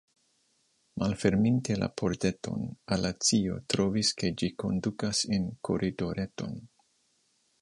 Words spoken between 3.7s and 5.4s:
trovis ke ĝi kondukas